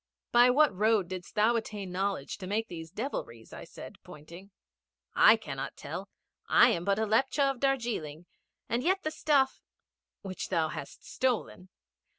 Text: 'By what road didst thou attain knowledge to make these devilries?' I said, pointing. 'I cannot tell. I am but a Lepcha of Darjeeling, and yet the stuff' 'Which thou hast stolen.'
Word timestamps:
'By 0.31 0.49
what 0.49 0.75
road 0.75 1.09
didst 1.09 1.35
thou 1.35 1.55
attain 1.55 1.91
knowledge 1.91 2.39
to 2.39 2.47
make 2.47 2.67
these 2.67 2.89
devilries?' 2.89 3.53
I 3.53 3.65
said, 3.65 3.99
pointing. 4.03 4.49
'I 5.13 5.35
cannot 5.35 5.77
tell. 5.77 6.09
I 6.49 6.69
am 6.69 6.83
but 6.83 6.97
a 6.97 7.05
Lepcha 7.05 7.51
of 7.51 7.59
Darjeeling, 7.59 8.25
and 8.67 8.81
yet 8.81 9.03
the 9.03 9.11
stuff' 9.11 9.61
'Which 10.23 10.49
thou 10.49 10.69
hast 10.69 11.05
stolen.' 11.07 11.69